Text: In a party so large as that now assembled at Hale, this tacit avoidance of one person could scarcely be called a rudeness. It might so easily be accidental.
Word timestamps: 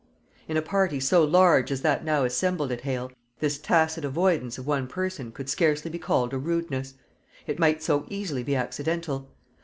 In 0.47 0.57
a 0.57 0.63
party 0.63 0.99
so 0.99 1.23
large 1.23 1.71
as 1.71 1.83
that 1.83 2.03
now 2.03 2.23
assembled 2.23 2.71
at 2.71 2.81
Hale, 2.81 3.11
this 3.39 3.59
tacit 3.59 4.03
avoidance 4.03 4.57
of 4.57 4.65
one 4.65 4.87
person 4.87 5.31
could 5.31 5.47
scarcely 5.47 5.91
be 5.91 5.99
called 5.99 6.33
a 6.33 6.39
rudeness. 6.39 6.95
It 7.45 7.59
might 7.59 7.83
so 7.83 8.05
easily 8.09 8.41
be 8.41 8.55
accidental. 8.55 9.29